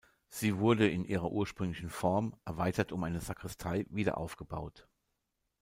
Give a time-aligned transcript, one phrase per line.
[0.29, 4.87] Sie wurde in ihrer ursprünglichen Form, erweitert um eine Sakristei, wiederaufgebaut.